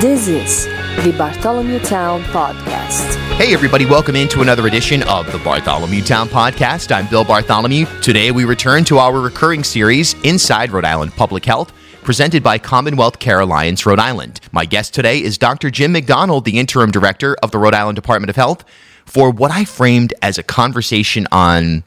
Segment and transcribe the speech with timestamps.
[0.00, 0.64] This is
[1.04, 3.16] the Bartholomew Town Podcast.
[3.34, 6.90] Hey, everybody, welcome into another edition of the Bartholomew Town Podcast.
[6.90, 7.84] I'm Bill Bartholomew.
[8.00, 13.18] Today, we return to our recurring series, Inside Rhode Island Public Health, presented by Commonwealth
[13.18, 14.40] Care Alliance Rhode Island.
[14.52, 15.68] My guest today is Dr.
[15.70, 18.64] Jim McDonald, the interim director of the Rhode Island Department of Health,
[19.04, 21.84] for what I framed as a conversation on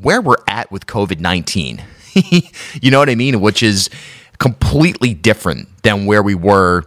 [0.00, 1.82] where we're at with COVID 19.
[2.80, 3.40] you know what I mean?
[3.40, 3.90] Which is
[4.38, 6.86] completely different than where we were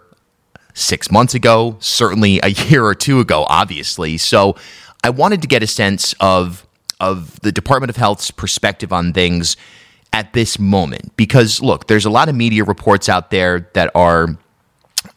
[0.73, 4.17] six months ago, certainly a year or two ago, obviously.
[4.17, 4.55] So
[5.03, 6.65] I wanted to get a sense of
[6.99, 9.57] of the Department of Health's perspective on things
[10.13, 11.15] at this moment.
[11.17, 14.37] Because look, there's a lot of media reports out there that are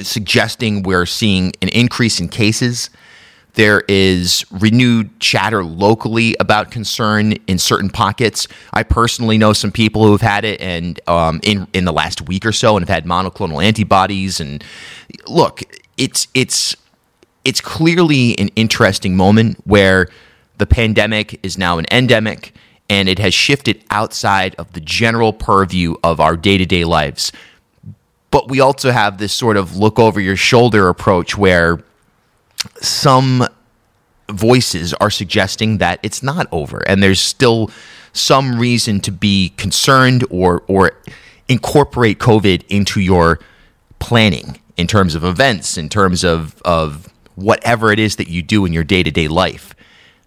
[0.01, 2.91] suggesting we're seeing an increase in cases.
[3.56, 8.48] There is renewed chatter locally about concern in certain pockets.
[8.74, 12.29] I personally know some people who have had it, and um, in in the last
[12.29, 14.41] week or so, and have had monoclonal antibodies.
[14.41, 14.62] And
[15.27, 15.62] look,
[15.96, 16.77] it's it's
[17.46, 20.09] it's clearly an interesting moment where
[20.59, 22.54] the pandemic is now an endemic,
[22.90, 27.32] and it has shifted outside of the general purview of our day to day lives.
[28.30, 31.82] But we also have this sort of look over your shoulder approach where
[32.80, 33.46] some
[34.30, 37.71] voices are suggesting that it's not over and there's still
[38.12, 40.93] some reason to be concerned or or
[41.49, 43.38] incorporate covid into your
[43.99, 48.65] planning in terms of events in terms of of whatever it is that you do
[48.65, 49.74] in your day-to-day life.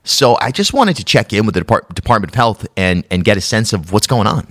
[0.04, 3.24] So i just wanted to check in with the Depart- department of health and and
[3.26, 4.48] get a sense of what's going on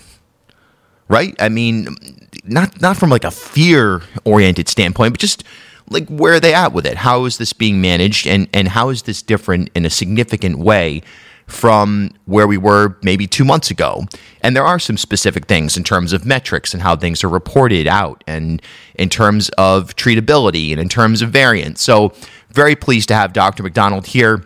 [1.09, 1.35] right?
[1.41, 1.97] I mean
[2.45, 5.43] not not from like a fear oriented standpoint but just
[5.91, 6.97] like where are they at with it?
[6.97, 11.03] How is this being managed, and and how is this different in a significant way
[11.47, 14.05] from where we were maybe two months ago?
[14.43, 17.87] And there are some specific things in terms of metrics and how things are reported
[17.87, 18.63] out, and
[18.95, 21.83] in terms of treatability and in terms of variants.
[21.83, 22.13] So
[22.51, 23.63] very pleased to have Dr.
[23.63, 24.45] McDonald here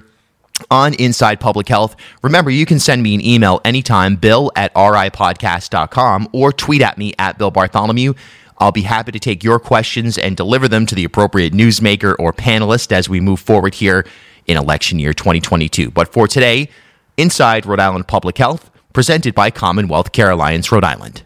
[0.70, 1.96] on Inside Public Health.
[2.22, 7.14] Remember, you can send me an email anytime, bill at ripodcast.com, or tweet at me
[7.18, 8.14] at Bill Bartholomew.
[8.62, 12.32] I'll be happy to take your questions and deliver them to the appropriate newsmaker or
[12.32, 14.06] panelist as we move forward here
[14.46, 15.90] in election year 2022.
[15.90, 16.68] But for today,
[17.16, 21.24] Inside Rhode Island Public Health, presented by Commonwealth Care Alliance Rhode Island.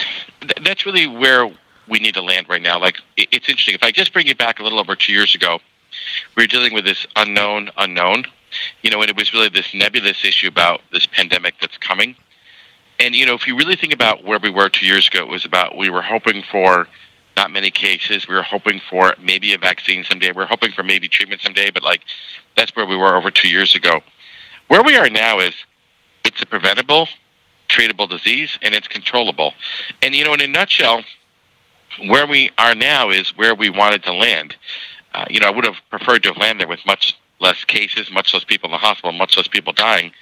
[0.64, 1.48] that's really where
[1.88, 2.80] we need to land right now.
[2.80, 3.76] Like, it's interesting.
[3.76, 5.60] If I just bring you back a little over two years ago,
[6.36, 8.24] we were dealing with this unknown unknown,
[8.82, 12.16] you know, and it was really this nebulous issue about this pandemic that's coming.
[12.98, 15.28] And you know, if you really think about where we were two years ago, it
[15.28, 16.88] was about we were hoping for
[17.36, 18.26] not many cases.
[18.26, 20.32] We were hoping for maybe a vaccine someday.
[20.32, 22.00] We are hoping for maybe treatment someday, but like
[22.56, 24.00] that's where we were over two years ago.
[24.66, 25.54] Where we are now is
[26.24, 27.06] it's a preventable
[27.68, 29.54] treatable disease and it's controllable.
[30.02, 31.02] And, you know, in a nutshell,
[32.06, 34.56] where we are now is where we wanted to land.
[35.14, 38.34] Uh, you know, I would have preferred to have landed with much less cases, much
[38.34, 40.12] less people in the hospital, much less people dying.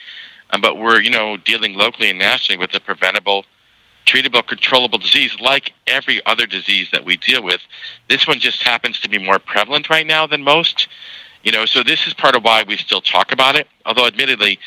[0.50, 3.44] Um, but we're, you know, dealing locally and nationally with a preventable,
[4.06, 7.60] treatable, controllable disease like every other disease that we deal with.
[8.08, 10.88] This one just happens to be more prevalent right now than most.
[11.42, 13.66] You know, so this is part of why we still talk about it.
[13.84, 14.58] Although, admittedly,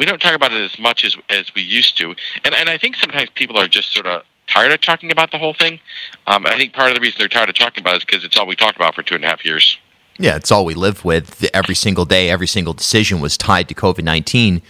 [0.00, 2.16] we don't talk about it as much as as we used to.
[2.44, 5.38] And and I think sometimes people are just sort of tired of talking about the
[5.38, 5.78] whole thing.
[6.26, 8.24] Um, I think part of the reason they're tired of talking about it is because
[8.24, 9.78] it's all we talked about for two and a half years.
[10.18, 11.48] Yeah, it's all we lived with.
[11.54, 14.62] Every single day, every single decision was tied to COVID nineteen.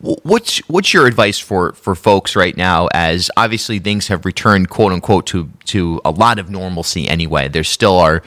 [0.00, 2.88] What's what's your advice for for folks right now?
[2.94, 7.06] As obviously things have returned, quote unquote, to to a lot of normalcy.
[7.08, 8.22] Anyway, there still are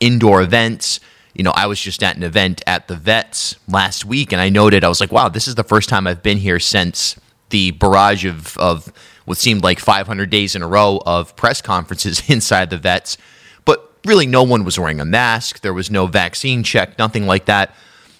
[0.00, 0.98] indoor events.
[1.34, 4.48] You know, I was just at an event at the Vets last week, and I
[4.48, 7.16] noted I was like, "Wow, this is the first time I've been here since
[7.50, 8.92] the barrage of of
[9.24, 13.16] what seemed like 500 days in a row of press conferences inside the Vets."
[13.64, 15.60] But really, no one was wearing a mask.
[15.60, 17.74] There was no vaccine check, nothing like that.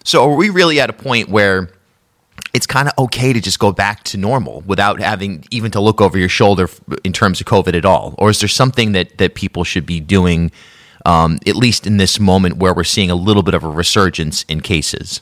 [0.05, 1.71] So, are we really at a point where
[2.53, 6.01] it's kind of okay to just go back to normal without having even to look
[6.01, 6.69] over your shoulder
[7.05, 8.15] in terms of COVID at all?
[8.19, 10.51] Or is there something that, that people should be doing,
[11.05, 14.45] um, at least in this moment where we're seeing a little bit of a resurgence
[14.45, 15.21] in cases?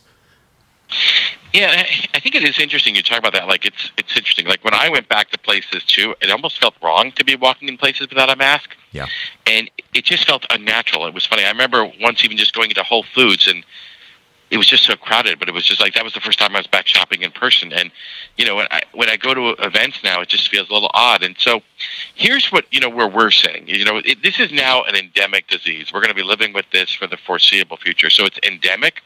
[1.53, 3.49] Yeah, I think it is interesting you talk about that.
[3.49, 4.47] Like it's it's interesting.
[4.47, 7.69] Like when I went back to places too, it almost felt wrong to be walking
[7.69, 8.77] in places without a mask.
[8.93, 9.07] Yeah.
[9.47, 11.07] And it just felt unnatural.
[11.07, 11.45] It was funny.
[11.45, 13.65] I remember once even just going into Whole Foods and
[14.51, 15.39] it was just so crowded.
[15.39, 17.31] But it was just like that was the first time I was back shopping in
[17.31, 17.73] person.
[17.73, 17.91] And
[18.37, 20.91] you know, when I when I go to events now, it just feels a little
[20.95, 21.23] odd.
[21.23, 21.61] And so,
[22.15, 23.67] here's what you know where we're sitting.
[23.67, 25.93] You know, it, this is now an endemic disease.
[25.93, 28.11] We're going to be living with this for the foreseeable future.
[28.11, 29.03] So it's endemic,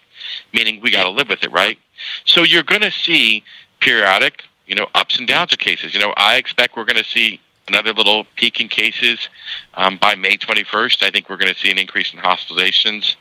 [0.52, 1.78] meaning we got to live with it, right?
[2.24, 3.44] So you're going to see
[3.80, 5.94] periodic, you know, ups and downs of cases.
[5.94, 9.28] You know, I expect we're going to see another little peak in cases
[9.74, 11.02] um, by May 21st.
[11.02, 13.16] I think we're going to see an increase in hospitalizations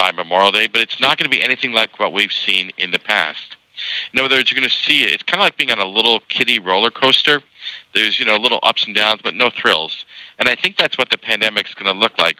[0.00, 2.90] by Memorial Day, but it's not going to be anything like what we've seen in
[2.90, 3.56] the past.
[4.14, 5.12] In other words, you're going to see it.
[5.12, 7.42] It's kind of like being on a little kiddie roller coaster.
[7.92, 10.06] There's, you know, little ups and downs, but no thrills.
[10.38, 12.38] And I think that's what the pandemic is going to look like.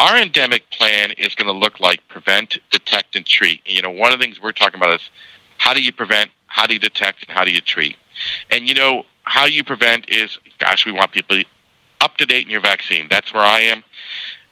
[0.00, 3.60] Our endemic plan is going to look like prevent, detect, and treat.
[3.66, 5.10] And, you know, one of the things we're talking about is
[5.58, 7.96] how do you prevent, how do you detect, and how do you treat?
[8.50, 11.40] And, you know, how you prevent is, gosh, we want people
[12.00, 13.06] up to date in your vaccine.
[13.08, 13.84] That's where I am.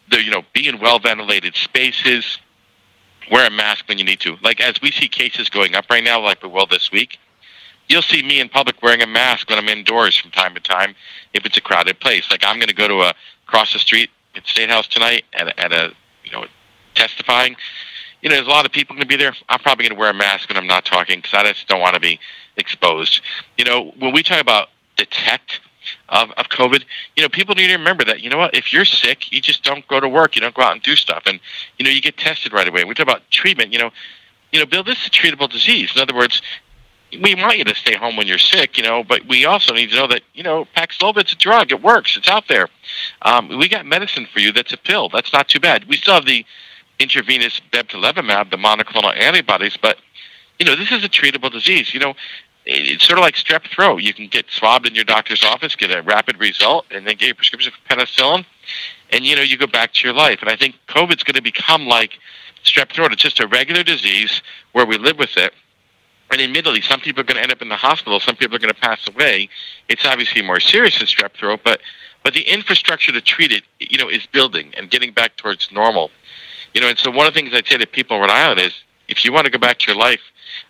[0.08, 2.38] The, you know, be in well ventilated spaces,
[3.30, 4.36] wear a mask when you need to.
[4.42, 7.18] Like as we see cases going up right now, like we will this week,
[7.88, 10.94] you'll see me in public wearing a mask when I'm indoors from time to time
[11.32, 12.30] if it's a crowded place.
[12.30, 13.14] Like I'm going to go to a
[13.46, 15.94] across the street at State House tonight at, at a
[16.24, 16.46] you know
[16.94, 17.56] testifying.
[18.22, 19.34] You know, there's a lot of people going to be there.
[19.50, 21.80] I'm probably going to wear a mask when I'm not talking because I just don't
[21.80, 22.18] want to be
[22.56, 23.20] exposed.
[23.58, 25.60] You know, when we talk about detect
[26.08, 26.84] of, of COVID,
[27.16, 29.62] you know, people need to remember that, you know what, if you're sick, you just
[29.62, 30.34] don't go to work.
[30.34, 31.24] You don't go out and do stuff.
[31.26, 31.40] And,
[31.78, 32.84] you know, you get tested right away.
[32.84, 33.90] We talk about treatment, you know,
[34.52, 35.92] you know, Bill, this is a treatable disease.
[35.96, 36.40] In other words,
[37.22, 39.90] we want you to stay home when you're sick, you know, but we also need
[39.90, 41.72] to know that, you know, Paxlovid's a drug.
[41.72, 42.16] It works.
[42.16, 42.68] It's out there.
[43.22, 45.08] Um, we got medicine for you that's a pill.
[45.08, 45.86] That's not too bad.
[45.88, 46.44] We still have the
[46.98, 49.98] intravenous bebtelovimab, the monoclonal antibodies, but,
[50.58, 51.92] you know, this is a treatable disease.
[51.92, 52.14] You know,
[52.66, 54.02] it's sort of like strep throat.
[54.02, 57.30] You can get swabbed in your doctor's office, get a rapid result, and then get
[57.30, 58.44] a prescription for penicillin,
[59.10, 60.38] and you know you go back to your life.
[60.40, 62.18] And I think COVID's going to become like
[62.64, 63.12] strep throat.
[63.12, 65.52] It's just a regular disease where we live with it.
[66.30, 68.18] And admittedly, some people are going to end up in the hospital.
[68.18, 69.50] Some people are going to pass away.
[69.88, 71.80] It's obviously more serious than strep throat, but
[72.22, 76.10] but the infrastructure to treat it, you know, is building and getting back towards normal.
[76.72, 78.60] You know, and so one of the things I'd say to people in Rhode Island
[78.60, 78.72] is,
[79.06, 80.20] if you want to go back to your life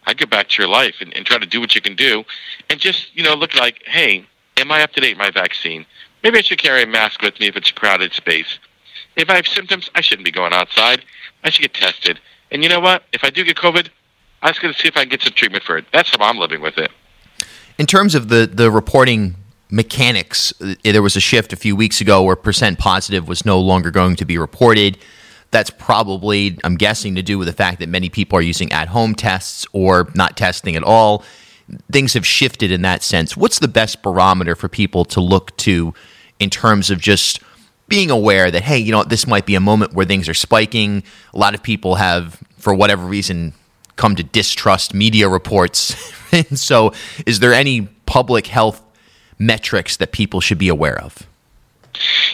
[0.07, 2.25] I'd get back to your life and, and try to do what you can do,
[2.71, 5.87] and just you know look like, hey, am I up to date my vaccine?
[6.23, 8.59] Maybe I should carry a mask with me if it's a crowded space.
[9.17, 11.05] If I have symptoms, I shouldn't be going outside.
[11.45, 12.19] I should get tested.
[12.51, 13.05] And you know what?
[13.13, 13.89] If I do get COVID,
[14.43, 15.85] I'm just going to see if I can get some treatment for it.
[15.93, 16.91] That's how I'm living with it.
[17.79, 19.37] In terms of the the reporting
[19.71, 23.59] mechanics, uh, there was a shift a few weeks ago where percent positive was no
[23.61, 24.99] longer going to be reported.
[25.55, 28.89] That's probably, I'm guessing, to do with the fact that many people are using at
[28.89, 31.23] home tests or not testing at all.
[31.93, 33.37] Things have shifted in that sense.
[33.37, 35.95] What's the best barometer for people to look to
[36.41, 37.41] in terms of just
[37.87, 41.05] being aware that, hey, you know, this might be a moment where things are spiking?
[41.33, 43.53] A lot of people have, for whatever reason,
[43.95, 45.95] come to distrust media reports.
[46.33, 46.93] and so,
[47.27, 48.83] is there any public health
[49.39, 51.29] metrics that people should be aware of?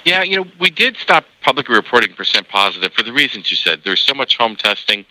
[0.04, 3.82] Yeah, you know, we did stop publicly reporting percent positive for the reasons you said.
[3.84, 5.04] There's so much home testing,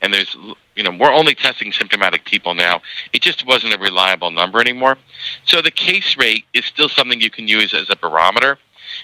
[0.00, 0.36] and there's,
[0.74, 2.82] you know, we're only testing symptomatic people now.
[3.12, 4.98] It just wasn't a reliable number anymore.
[5.44, 8.58] So the case rate is still something you can use as a barometer.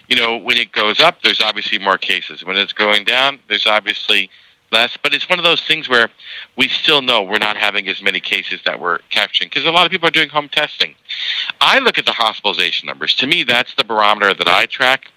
[0.09, 2.45] You know, when it goes up, there's obviously more cases.
[2.45, 4.31] When it's going down, there's obviously
[4.71, 4.97] less.
[5.03, 6.09] But it's one of those things where
[6.57, 9.87] we still know we're not having as many cases that we're capturing because a lot
[9.87, 10.95] of people are doing home testing.
[11.61, 13.15] I look at the hospitalization numbers.
[13.17, 15.11] To me, that's the barometer that I track.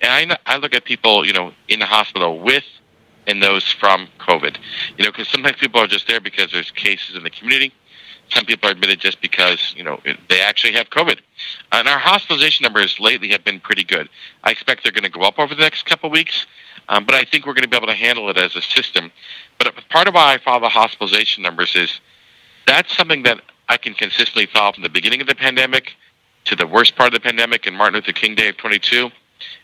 [0.00, 2.64] And I, I look at people, you know, in the hospital with
[3.26, 4.56] and those from COVID.
[4.96, 7.72] You know, because sometimes people are just there because there's cases in the community.
[8.30, 11.20] Some people are admitted just because you know they actually have COVID.
[11.72, 14.08] And our hospitalization numbers lately have been pretty good.
[14.44, 16.46] I expect they're going to go up over the next couple of weeks,
[16.88, 19.10] um, but I think we're going to be able to handle it as a system.
[19.58, 22.00] But part of why I follow the hospitalization numbers is
[22.66, 25.92] that's something that I can consistently follow from the beginning of the pandemic
[26.44, 29.10] to the worst part of the pandemic and Martin Luther King Day of 22,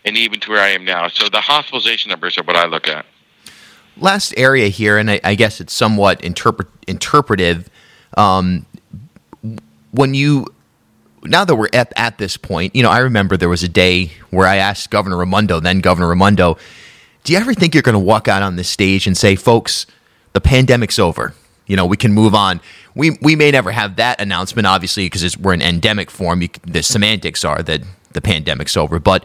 [0.04, 1.08] and even to where I am now.
[1.08, 3.04] So the hospitalization numbers are what I look at.
[3.96, 7.68] Last area here, and I, I guess it's somewhat interpret, interpretive.
[8.16, 8.64] Um,
[9.90, 10.46] when you
[11.24, 14.12] now that we're at, at this point, you know, I remember there was a day
[14.30, 16.56] where I asked Governor Raimondo, then Governor Raimondo,
[17.24, 19.86] do you ever think you're going to walk out on this stage and say, folks,
[20.32, 21.34] the pandemic's over?
[21.66, 22.60] You know, we can move on.
[22.94, 26.42] We, we may never have that announcement, obviously, because we're in endemic form.
[26.42, 28.98] You, the semantics are that the pandemic's over.
[28.98, 29.24] But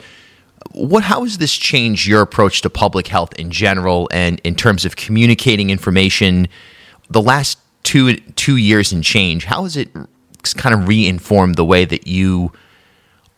[0.71, 4.85] what how has this changed your approach to public health in general and in terms
[4.85, 6.47] of communicating information
[7.09, 9.89] the last two two years and change how has it
[10.55, 12.51] kind of re-informed the way that you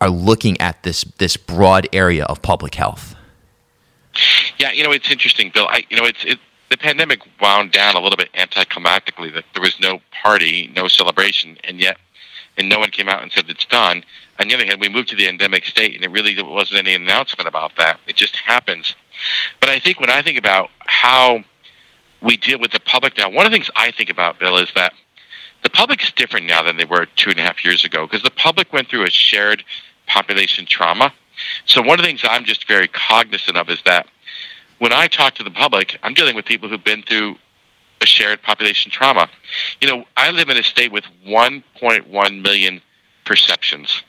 [0.00, 3.14] are looking at this this broad area of public health
[4.58, 6.38] yeah you know it's interesting bill I, you know it's it,
[6.70, 11.56] the pandemic wound down a little bit anticlimactically that there was no party no celebration
[11.64, 11.98] and yet
[12.56, 14.02] and no one came out and said it's done
[14.38, 16.94] on the other hand, we moved to the endemic state, and it really wasn't any
[16.94, 17.98] announcement about that.
[18.06, 18.94] It just happens.
[19.60, 21.42] But I think when I think about how
[22.22, 24.70] we deal with the public now, one of the things I think about, Bill, is
[24.76, 24.92] that
[25.64, 28.30] the public's different now than they were two and a half years ago because the
[28.30, 29.64] public went through a shared
[30.06, 31.12] population trauma.
[31.66, 34.06] So one of the things I'm just very cognizant of is that
[34.78, 37.36] when I talk to the public, I'm dealing with people who've been through
[38.00, 39.28] a shared population trauma.
[39.80, 42.80] You know, I live in a state with 1.1 million
[43.24, 44.02] perceptions.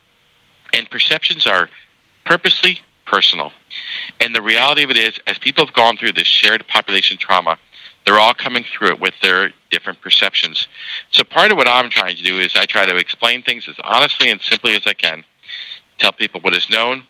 [0.74, 1.70] And perceptions are
[2.26, 3.52] purposely personal.
[4.20, 7.58] And the reality of it is, as people have gone through this shared population trauma,
[8.06, 10.68] they're all coming through it with their different perceptions.
[11.12, 13.76] So part of what I'm trying to do is I try to explain things as
[13.84, 15.24] honestly and simply as I can,
[15.98, 17.04] tell people what is known,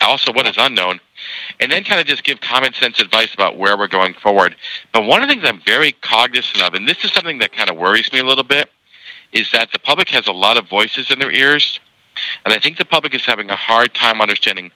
[0.00, 1.00] also what is unknown,
[1.60, 4.56] and then kind of just give common sense advice about where we're going forward.
[4.92, 7.68] But one of the things I'm very cognizant of, and this is something that kind
[7.70, 8.70] of worries me a little bit,
[9.32, 11.80] is that the public has a lot of voices in their ears
[12.44, 14.70] and I think the public is having a hard time understanding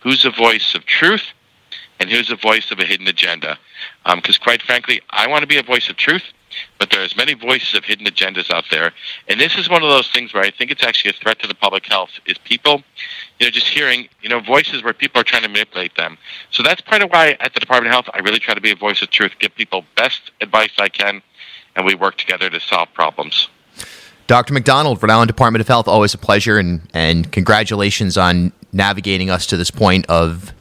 [0.00, 1.24] who's the voice of truth
[2.00, 3.58] and here's the voice of a hidden agenda.
[4.04, 6.24] Because um, quite frankly, I want to be a voice of truth,
[6.78, 8.92] but there there's many voices of hidden agendas out there.
[9.28, 11.46] And this is one of those things where I think it's actually a threat to
[11.46, 12.82] the public health is people,
[13.38, 16.18] you know, just hearing, you know, voices where people are trying to manipulate them.
[16.50, 18.72] So that's part of why at the Department of Health, I really try to be
[18.72, 21.22] a voice of truth, give people best advice I can,
[21.76, 23.48] and we work together to solve problems.
[24.26, 24.52] Dr.
[24.52, 29.46] McDonald, Rhode Island Department of Health, always a pleasure, and, and congratulations on navigating us
[29.46, 30.52] to this point of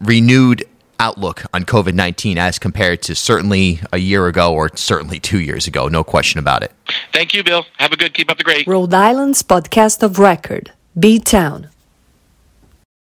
[0.00, 0.64] renewed
[1.00, 5.66] outlook on COVID 19 as compared to certainly a year ago or certainly two years
[5.66, 5.88] ago.
[5.88, 6.72] No question about it.
[7.12, 7.66] Thank you, Bill.
[7.76, 8.66] Have a good, keep up the great.
[8.66, 11.68] Rhode Island's podcast of record, B Town.